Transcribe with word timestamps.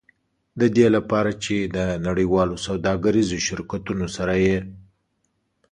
د 0.59 0.61
دې 0.75 0.87
لپاره 0.95 1.31
چې 1.43 1.55
د 1.75 1.77
نړیوالو 2.07 2.55
سوداګریزو 2.67 3.37
شرکتونو 3.47 4.05
سره 4.15 4.33
یې. 4.45 4.57